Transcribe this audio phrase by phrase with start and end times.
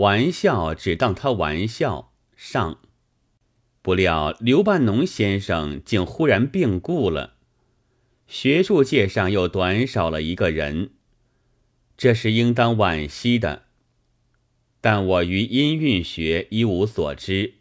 [0.00, 2.14] 玩笑只当他玩笑。
[2.34, 2.80] 上，
[3.82, 7.34] 不料刘半农先生竟忽然病故了，
[8.26, 10.92] 学术界上又短少了一个人，
[11.98, 13.64] 这是应当惋惜的。
[14.80, 17.56] 但我于音韵学一无所知，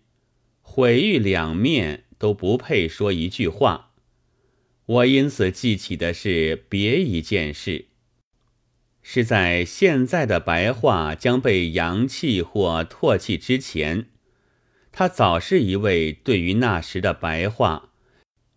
[0.61, 3.91] 毁誉两面都不配说一句话。
[4.85, 7.88] 我因此记起的是别一件事，
[9.11, 14.05] 是在现在的白话将被扬弃或唾弃之前，
[14.91, 17.89] 他早是一位对于那时的白话，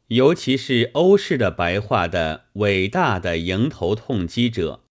[0.09, 4.85] 尤其是欧式的白话的伟大的迎头痛击者。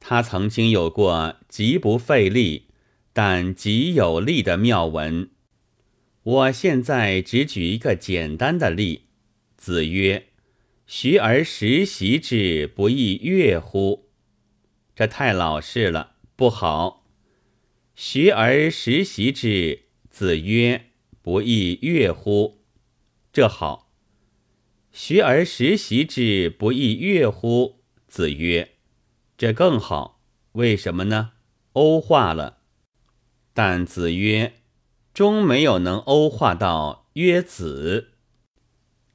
[0.00, 2.68] 他曾经有过极不费力。
[3.12, 5.30] 但极有力的妙文，
[6.22, 9.08] 我现在只举一个简单的例。
[9.56, 10.28] 子曰
[10.86, 14.09] ：“学而时习之，不亦说乎？”
[15.00, 17.06] 这太老实了，不好。
[17.94, 20.90] 学而时习之，子曰
[21.22, 22.58] ：“不亦说乎？”
[23.32, 23.90] 这好。
[24.92, 27.80] 学而时习之，不亦说乎？
[28.08, 28.72] 子曰
[29.38, 30.20] ：“这更好。”
[30.52, 31.32] 为什么呢？
[31.72, 32.58] 欧化了。
[33.54, 34.52] 但子曰，
[35.14, 38.10] 终没有能欧化到曰子。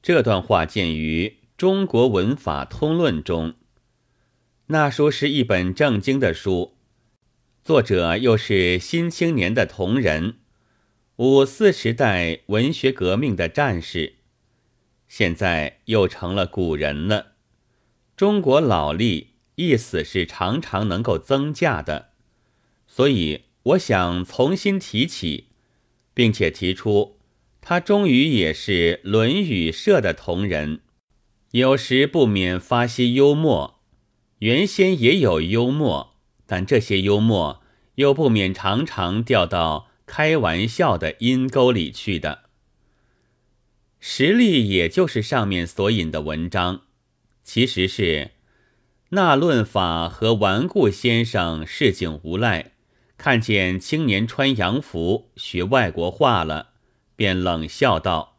[0.02, 3.54] 这段话见于《中国文法通论》中。
[4.68, 6.76] 那书是一本正经的书，
[7.62, 10.38] 作者又是《新青年》的同仁，
[11.16, 14.16] 五四时代文学革命的战士，
[15.06, 17.34] 现在又成了古人了。
[18.16, 22.10] 中国老历意思是常常能够增加的，
[22.86, 23.42] 所以。
[23.66, 25.46] 我想重新提起，
[26.14, 27.18] 并且提出，
[27.60, 30.82] 他终于也是《论语》社的同仁，
[31.50, 33.75] 有时不免发些幽默。
[34.40, 36.14] 原先也有幽默，
[36.46, 37.62] 但这些幽默
[37.94, 42.44] 又不免常常掉到开玩笑的阴沟里去的。
[43.98, 46.82] 实例也就是上面所引的文章，
[47.42, 48.32] 其实是
[49.10, 52.72] 那论法和顽固先生市井无赖。
[53.16, 56.74] 看见青年穿洋服学外国话了，
[57.16, 58.36] 便冷笑道：“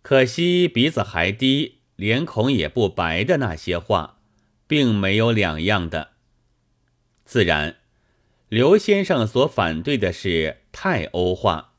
[0.00, 4.15] 可惜鼻子还低，脸孔也不白的那些话，
[4.66, 6.12] 并没有两样的。
[7.24, 7.76] 自然，
[8.48, 11.74] 刘先生所反对的是太欧化，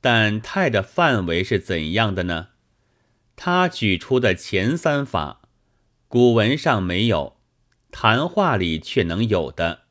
[0.00, 2.48] 但太的范围是怎样的呢？
[3.34, 5.42] 他举出的前三法，
[6.08, 7.36] 古文上没有，
[7.90, 9.82] 谈话里却能有的。”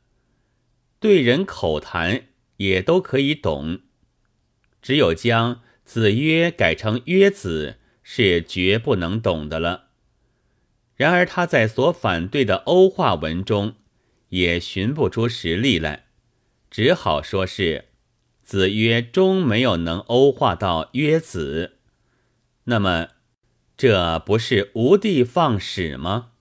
[1.00, 3.82] 对人口谈也都可以懂，
[4.82, 9.85] 只有将“子曰”改成“曰子”是绝不能懂的了。
[10.96, 13.76] 然而他在所反对的欧化文中
[14.30, 16.06] 也寻不出实例来，
[16.70, 17.86] 只好说是
[18.42, 21.78] “子曰”终没有能欧化到“曰子”。
[22.66, 23.10] 那么，
[23.78, 26.32] 这不是无的放矢吗？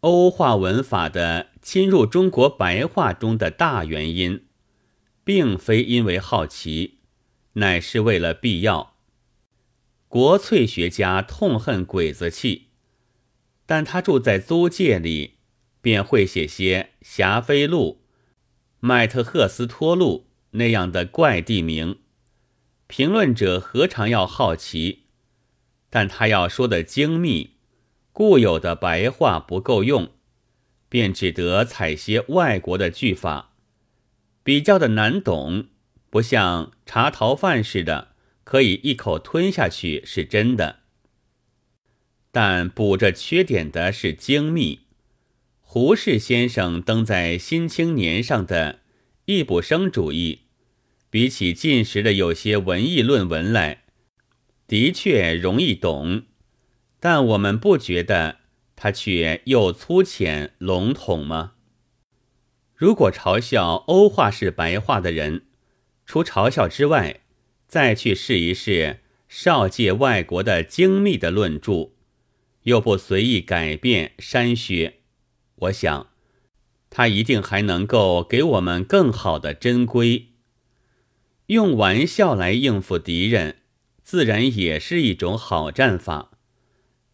[0.00, 1.48] 欧化文法的。
[1.66, 4.44] 侵入中国白话中的大原因，
[5.24, 7.00] 并非因为好奇，
[7.54, 8.94] 乃是为了必要。
[10.06, 12.65] 国粹学家痛恨鬼子气，
[13.66, 15.34] 但他住在租界里，
[15.80, 18.02] 便会写些霞飞路、
[18.80, 21.98] 麦特赫斯托路那样的怪地名。
[22.86, 25.06] 评论者何尝要好奇？
[25.90, 27.56] 但他要说的精密，
[28.12, 30.12] 固有的白话不够用。
[30.88, 33.54] 便只得采些外国的句法，
[34.44, 35.66] 比较的难懂，
[36.10, 40.84] 不像茶逃饭似的，可以一口吞下去，是真的。
[42.38, 44.80] 但补这缺点的是精密。
[45.62, 48.80] 胡适先生登在《新青年》上的
[49.24, 50.40] 易卜生主义，
[51.08, 53.84] 比起近时的有些文艺论文来，
[54.66, 56.24] 的确容易懂，
[57.00, 58.40] 但我们不觉得。
[58.76, 61.54] 他却又粗浅笼统吗？
[62.74, 65.46] 如果嘲笑欧化式白话的人，
[66.04, 67.20] 除嘲笑之外，
[67.66, 71.92] 再去试一试少界外国的精密的论著，
[72.66, 74.98] 又不随意改变删削，
[75.54, 76.08] 我想，
[76.90, 80.30] 他一定还能够给我们更好的真规。
[81.46, 83.58] 用玩笑来应付敌人，
[84.02, 86.32] 自然也是一种好战法。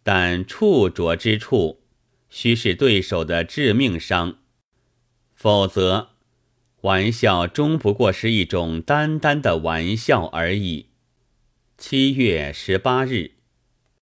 [0.03, 1.83] 但触着之处，
[2.31, 4.39] 须是对手的致命伤，
[5.35, 6.13] 否则，
[6.81, 10.87] 玩笑终不过是一种单单的玩笑而已。
[11.77, 13.42] 七月十八日。